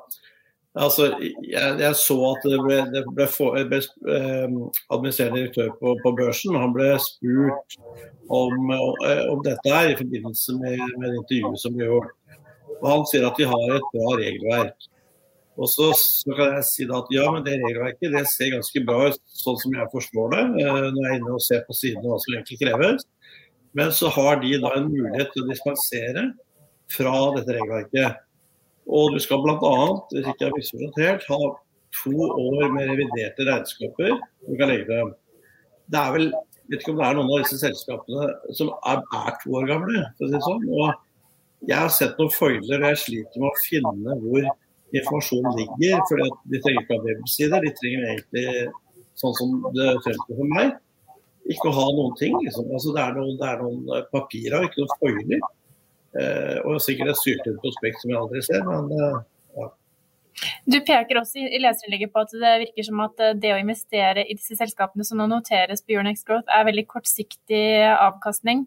[0.84, 3.80] altså jeg, jeg så at det ble, det ble, for, ble
[4.14, 4.58] eh,
[4.94, 6.58] administrerende direktør på, på, børsen.
[6.58, 7.78] Han ble spurt
[8.28, 12.14] om, eh, om dette her i forbindelse med, med intervjuet som ble gjort.
[12.78, 14.88] Og Han sier at de har et bra regelverk.
[15.58, 19.08] Og så, så, kan jeg si at ja, men det regelverket det ser ganske bra
[19.10, 22.04] ut, sånn som jeg forstår det, eh, når jeg er inne og ser på siden
[22.06, 23.08] hva som egentlig kreves.
[23.78, 26.28] Men så har de da en mulighet til å dispensere
[26.94, 28.24] fra dette regelverket.
[28.88, 29.72] Og du skal bl.a.,
[30.12, 31.40] hvis ikke jeg har misforstått helt, ha
[31.96, 35.10] to år med reviderte regnskaper du kan legge frem.
[35.88, 36.26] Det er vel,
[36.68, 40.02] vet ikke om det er noen av disse selskapene som er, er to år gamle.
[40.16, 40.66] for å si sånn.
[40.72, 44.50] Og jeg har sett noen foiler og jeg sliter med å finne hvor
[44.96, 46.04] informasjonen ligger.
[46.10, 48.68] for De trenger ikke ha websider, de trenger egentlig,
[49.20, 50.76] sånn som det fremstår for meg,
[51.48, 52.36] ikke å ha noen ting.
[52.44, 52.68] Liksom.
[52.72, 55.48] Altså, det, er noen, det er noen papirer, ikke noen foiler.
[56.16, 59.18] Eh, og sikkert et syltynt prospekt som jeg aldri ser, men eh,
[59.58, 59.68] ja.
[60.70, 64.24] Du peker også i leserinnlegget på at det virker som at eh, det å investere
[64.24, 68.64] i disse selskapene som nå noteres på Euronex Growth, er veldig kortsiktig avkastning.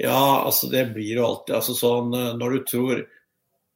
[0.00, 3.00] Ja, altså det blir jo alltid altså sånn når du tror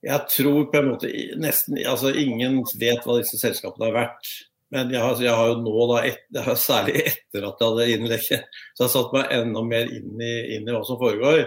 [0.04, 1.08] jeg tror på en måte
[1.40, 4.30] nesten altså Ingen vet hva disse selskapene har vært.
[4.74, 6.24] Men jeg har, jeg har jo nå, da, et,
[6.58, 10.34] særlig etter at jeg hadde innlegget, så jeg har satt meg enda mer inn i,
[10.56, 11.46] inn i hva som foregår.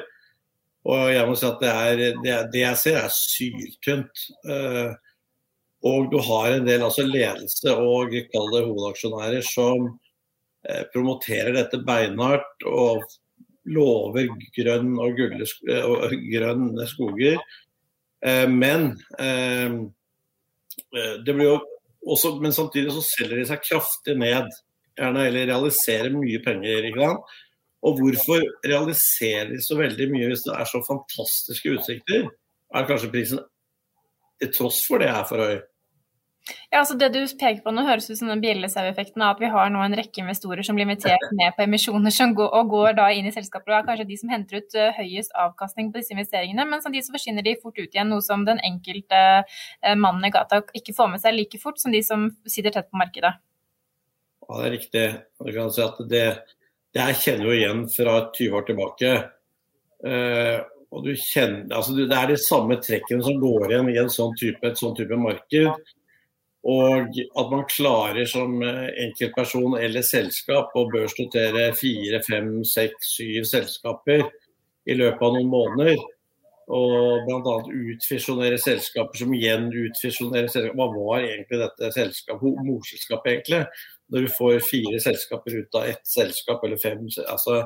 [0.87, 4.25] Og jeg må si at det, er, det, det jeg ser, er syltynt.
[4.47, 4.95] Uh,
[5.87, 12.65] og du har en del altså ledelse og kall hovedaksjonærer som uh, promoterer dette beinhardt
[12.71, 13.03] og
[13.67, 17.41] lover grønn og, gulle, uh, grønne skoger.
[18.25, 19.65] Eh, men eh,
[20.97, 21.57] eh, det blir jo
[22.07, 24.49] også, men samtidig så selger de seg kraftig ned.
[24.97, 26.87] Gjerne eller realiserer mye penger.
[26.89, 27.35] ikke sant?
[27.85, 32.29] Og hvorfor realiserer de så veldig mye hvis det er så fantastiske utsikter?
[32.75, 33.43] Er kanskje prisen
[34.41, 35.59] til tross for det er for høy?
[36.71, 39.49] Ja, altså Det du peker på nå, høres ut som den bjellesaueffekten av at vi
[39.51, 42.97] har nå en rekke investorer som blir invitert med på emisjoner som går, og går
[42.99, 46.01] da inn i selskaper og er kanskje de som henter ut uh, høyest avkastning på
[46.01, 49.95] disse investeringene, men de så forsvinner de fort ut igjen, noe som den enkelte uh,
[49.95, 53.01] mannen i gata ikke får med seg like fort som de som sitter tett på
[53.01, 53.35] markedet.
[54.47, 55.05] Ja, det er riktig.
[55.43, 56.23] Jeg kan si at det,
[56.95, 59.13] det jeg kjenner jo igjen fra 20 år tilbake.
[60.05, 64.11] Uh, og du kjenner, altså Det er de samme trekkene som går igjen i en
[64.11, 65.87] sånn type, et sånn type marked.
[66.67, 73.47] Og at man klarer som eh, enkeltperson eller selskap å børsnotere fire, fem, seks, syv
[73.47, 74.25] selskaper
[74.87, 76.01] i løpet av noen måneder.
[76.67, 77.53] Og bl.a.
[77.93, 80.75] utfisjonere selskaper som igjen utfisjonerer selskaper.
[80.75, 83.61] Hva var egentlig dette selskapet, morselskapet egentlig?
[84.11, 87.07] Når du får fire selskaper ut av ett selskap eller fem.
[87.23, 87.61] Altså,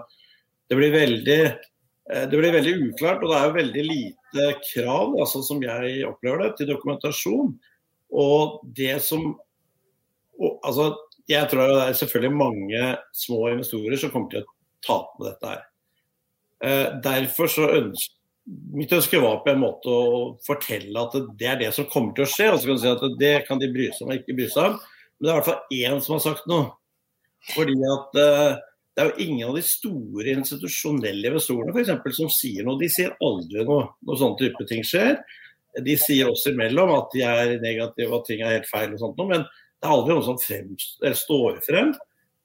[0.70, 5.18] det blir veldig eh, det blir veldig uklart, og det er jo veldig lite krav,
[5.18, 7.56] altså, som jeg opplever det, til dokumentasjon.
[8.12, 9.34] Og det som
[10.42, 10.96] og, altså,
[11.30, 12.80] Jeg tror det er selvfølgelig mange
[13.16, 14.50] små investorer som kommer til å
[14.84, 15.62] tape på dette her.
[16.66, 18.18] Eh, derfor så ønsker
[18.74, 22.26] Mitt ønske var på en måte å fortelle at det er det som kommer til
[22.26, 22.48] å skje.
[22.50, 24.48] og så kan du si at Det kan de bry seg om og ikke bry
[24.50, 24.80] seg om.
[24.82, 26.72] Men det er i hvert fall én som har sagt noe.
[27.54, 28.58] Fordi at eh,
[28.92, 32.82] det er jo ingen av de store institusjonelle investorene for eksempel, som sier noe.
[32.82, 35.22] De sier aldri noe når sånne type ting skjer.
[35.80, 39.22] De sier oss imellom at de er negative og ting er helt feil, og sånt,
[39.30, 40.74] men det er aldri noen som frem,
[41.18, 41.94] står frem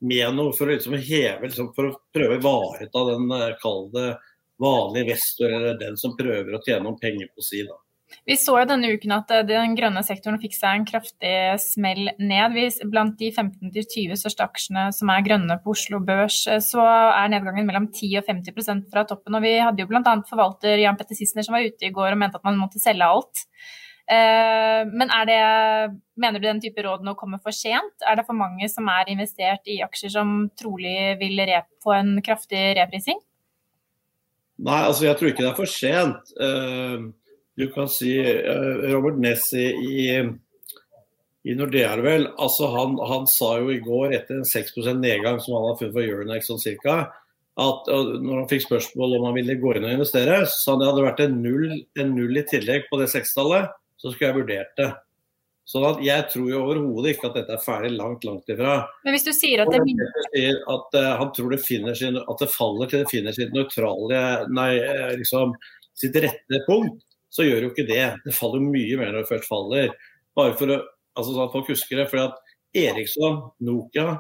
[0.06, 3.26] med noe for å liksom heve, liksom for å prøve å ivareta den
[3.62, 4.10] kall det,
[4.62, 7.62] vanlige investor, eller den som prøver å tjene noen penger på si.
[7.66, 7.76] da.
[8.26, 12.10] Vi så jo denne uken at eh, den grønne sektoren fikk seg en kraftig smell
[12.18, 12.58] ned.
[12.90, 17.68] Blant de 15-20 største aksjene som er grønne på Oslo Børs, eh, så er nedgangen
[17.68, 19.38] mellom 10 og 50% fra toppen.
[19.38, 20.14] Og vi hadde jo bl.a.
[20.28, 23.06] forvalter Jan Petter Sissener som var ute i går og mente at man måtte selge
[23.06, 23.44] alt.
[24.06, 25.38] Eh, men det,
[26.22, 27.94] mener du den type råd nå kommer for sent?
[28.06, 31.42] Er det for mange som er investert i aksjer som trolig vil
[31.82, 33.22] få en kraftig reprising?
[34.66, 36.34] Nei, altså jeg tror ikke det er for sent
[37.56, 40.16] du kan si eh, Robert Ness i,
[41.46, 45.56] i Nordea, vel, altså han, han, sa jo i går, etter en 6% nedgang som
[45.56, 46.98] han har funnet for Euronex sånn cirka,
[47.56, 50.82] at når han fikk spørsmål om han ville gå inn og investere, så sa han
[50.82, 51.66] det hadde vært en null,
[52.02, 54.90] en null i tillegg på det sekstallet, så skulle jeg vurdert det.
[55.66, 58.76] Så jeg tror jo overhodet ikke at dette er ferdig langt, langt ifra.
[59.02, 62.50] Men hvis du sier at det minner at uh, han tror det, sin, at det,
[62.52, 64.20] faller til det finner sitt nøytrale
[64.54, 65.56] Nei, eh, liksom
[65.96, 67.00] sitt rette punkt,
[67.36, 68.04] så gjør jo ikke det.
[68.24, 69.92] Det faller mye mer når det først faller.
[70.36, 70.80] Bare for å,
[71.16, 72.08] altså sånn at folk husker det.
[72.12, 72.40] for at
[72.76, 74.16] Eriksson, Nokia,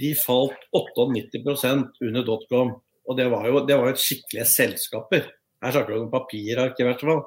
[0.00, 2.74] de falt 98% under dotcom.
[3.06, 5.30] Og det var jo det var et skikkelige selskaper.
[5.62, 7.22] Her snakker vi om papirark i hvert fall.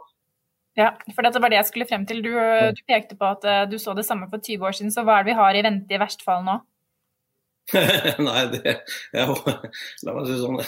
[0.77, 2.21] Ja, for dette var det jeg skulle frem til.
[2.23, 2.31] Du,
[2.75, 5.17] du, pekte på at eh, du så det samme for 20 år siden, så hva
[5.17, 6.59] er det vi har i vente i verste fall nå?
[8.27, 9.25] Nei, det jeg,
[10.05, 10.61] La meg si sånn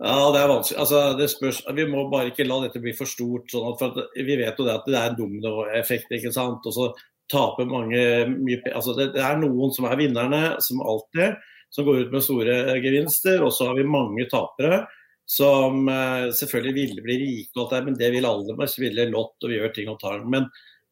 [0.00, 0.78] Ja, det er vanskelig.
[0.80, 3.50] Altså, det spørs, vi må bare ikke la dette bli for stort.
[3.52, 6.64] Sånn at, for Vi vet jo det at det er en dominoeffekt, ikke sant.
[6.64, 6.86] Og så
[7.30, 8.00] taper mange
[8.32, 11.36] mye altså det, det er noen som er vinnerne, som alltid,
[11.70, 13.44] som går ut med store gevinster.
[13.44, 14.86] Og så har vi mange tapere
[15.30, 18.56] som uh, selvfølgelig ville bli rike, og men det vil alle.
[18.56, 20.24] Men ville lott og vi gjør ting og tar.
[20.24, 20.48] Men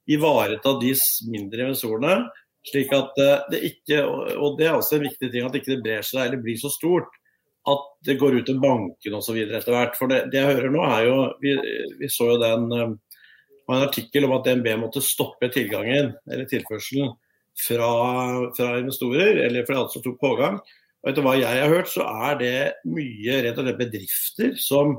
[0.08, 0.92] ivareta de
[1.32, 2.28] mindre investorene,
[2.68, 5.82] slik at uh, det ikke Og det er også en viktig ting, at ikke det
[5.86, 7.08] brer seg eller blir så stort
[7.68, 9.38] at det går ut til bankene osv.
[9.44, 9.96] etter hvert.
[9.98, 11.54] For det, det, jeg hører nå er jo Vi,
[11.98, 12.92] vi så jo den uh,
[13.68, 17.12] en artikkel om at DNB måtte stoppe tilgangen eller tilførselen
[17.58, 17.90] fra,
[18.56, 20.58] fra investorer, eller fra alt som tok pågang.
[21.02, 22.56] Og etter hva jeg har hørt, så er det
[22.88, 24.96] mye rett og slett bedrifter som,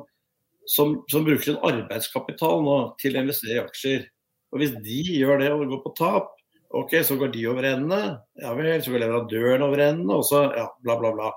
[0.69, 4.05] som, som bruker sin arbeidskapital nå til å investere i aksjer.
[4.53, 6.31] Og Hvis de gjør det og går på tap,
[6.75, 7.99] ok, så går de over ende.
[8.41, 11.33] Ja vel, så går leverandøren over ende, og så ja, bla, bla, bla.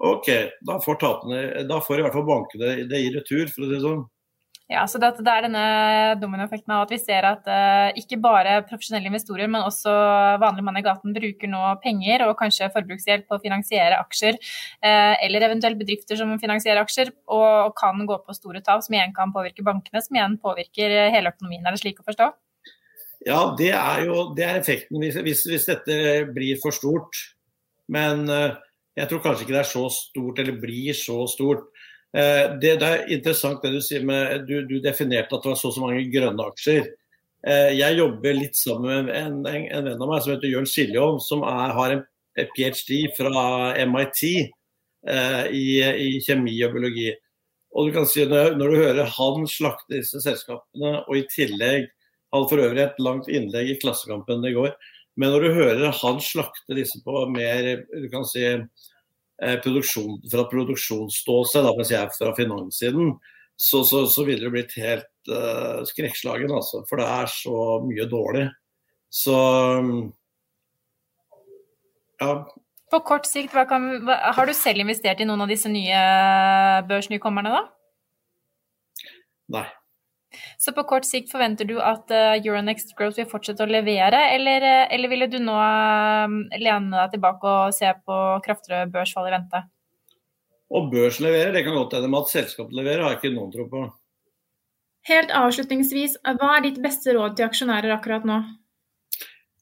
[0.00, 0.30] Ok,
[0.64, 3.74] da får, tatene, da får i hvert fall bankene det i retur, for å si
[3.74, 4.06] det sånn.
[4.70, 5.62] Ja, så det, det er denne
[6.20, 9.90] dominoeffekten av at vi ser at uh, ikke bare profesjonelle investorer, men også
[10.38, 15.18] vanlige mann i gaten bruker nå penger og kanskje forbrukshjelp på å finansiere aksjer, uh,
[15.26, 19.12] eller eventuelt bedrifter som finansierer aksjer, og, og, kan gå på store tap, som igjen
[19.16, 21.66] kan påvirke bankene, som igjen påvirker hele økonomien.
[21.66, 22.30] Er det slik å forstå?
[23.26, 27.18] Ja, det er jo det er effekten hvis, hvis, hvis dette blir for stort.
[27.90, 28.54] Men uh,
[29.00, 31.68] jeg tror kanskje ikke det er så stort, eller blir så stort.
[32.16, 35.58] Eh, det, det, er interessant det du sier med Du, du definerte at det var
[35.60, 36.88] så og så mange grønne aksjer.
[37.46, 40.68] Eh, jeg jobber litt sammen med en, en, en venn av meg som heter Jørn
[40.68, 42.02] Siljeholm, som er, har en
[42.56, 43.00] ph.d.
[43.16, 43.44] fra
[43.88, 47.08] MIT eh, i, i, kjemi og biologi.
[47.70, 51.90] Og du kan si når, når, du hører han slakte disse selskapene, og i tillegg
[52.30, 54.74] Han for øvrig et langt innlegg i Klassekampen i går.
[55.18, 58.44] Men når du hører han slakte disse på mer du kan si,
[59.64, 63.14] produksjon, fra produksjonsståsted, da, mens jeg er fra finanssiden,
[63.60, 66.52] så, så, så ville det blitt helt uh, skrekkslagen.
[66.52, 68.46] Altså, for det er så mye dårlig.
[69.10, 69.36] Så
[72.20, 72.30] ja.
[72.90, 76.00] På kort sikt, kan, hva, har du selv investert i noen av disse nye
[76.88, 77.62] børsnykommerne, da?
[79.56, 79.66] Nei.
[80.60, 84.60] Så på kort sikt forventer du at uh, Euronext Growth vil fortsette å levere, eller,
[84.60, 89.32] uh, eller ville du nå uh, lene deg tilbake og se på kraftigere børsfall i
[89.32, 89.62] vente?
[90.76, 93.54] Og børs leverer, det kan godt hende, men at selskapet leverer har jeg ikke noen
[93.54, 93.86] tro på.
[95.08, 98.42] Helt avslutningsvis, hva er ditt beste råd til aksjonærer akkurat nå?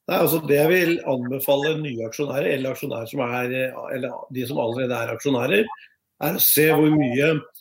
[0.09, 3.55] Nei, altså Det jeg vil anbefale nye aksjonærer, eller aksjonærer som er,
[3.95, 5.73] eller de som allerede er aksjonærer,
[6.27, 7.58] er å se hvor mye Eh,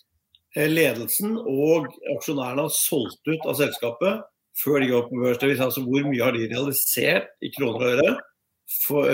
[0.57, 4.25] ledelsen og aksjonærene har solgt ut av selskapet
[4.57, 5.39] før de går på børs.
[5.41, 8.15] Det vil si altså hvor mye har de realisert i kroner og øre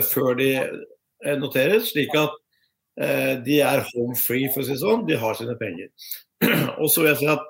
[0.08, 2.38] før de eh, noteres, slik at
[3.02, 5.04] eh, de er home free, for å si sånn.
[5.10, 5.92] De har sine penger.
[6.82, 7.44] og så vil jeg si at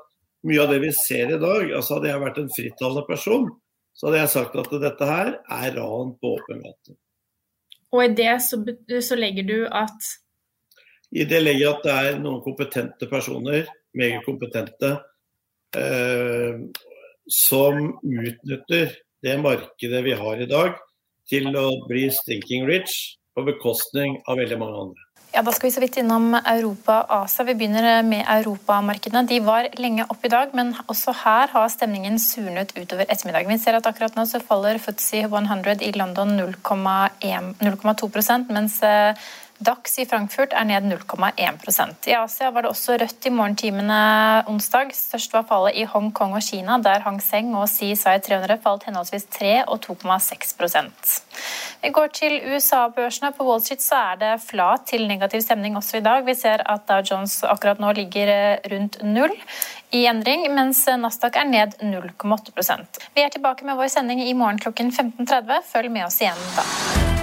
[0.44, 3.48] mye av det vi ser i dag, altså hadde jeg vært en frittalende person,
[3.94, 6.98] så hadde jeg sagt at dette her er ran på åpen gate.
[7.94, 8.60] Og i det så,
[9.06, 10.12] så legger du at
[11.14, 14.98] I det legger at det er noen kompetente personer meget kompetente,
[15.78, 16.60] eh,
[17.30, 20.76] som utnytter det markedet vi har i dag,
[21.30, 25.04] til å bli stinking rich på bekostning av veldig mange andre.
[25.34, 27.42] Ja, Da skal vi så vidt innom Europa og Asia.
[27.48, 29.26] Vi begynner med europamarkedene.
[29.26, 33.50] De var lenge opp i dag, men også her har stemningen surnet utover ettermiddagen.
[33.50, 39.18] Vi ser at akkurat nå så faller FTSE 100 i London 0,2% mens eh,
[39.62, 44.00] Dax i Frankfurt er ned 0,1% I Asia var det også rødt i morgentimene
[44.50, 44.92] onsdag.
[44.98, 49.28] Størst var fallet i Hongkong og Kina, der Hang Seng og CSI 300 falt henholdsvis
[49.38, 51.14] 3 og 2,6%
[51.84, 53.32] Vi går til USA-børsene.
[53.38, 56.26] På Wall Street så er det flat til negativ stemning også i dag.
[56.26, 59.36] Vi ser at Dow Jones akkurat nå ligger rundt null
[59.94, 64.60] i endring, mens Nasdaq er ned 0,8% Vi er tilbake med vår sending i morgen
[64.60, 65.62] klokken 15.30.
[65.70, 67.23] Følg med oss igjen da.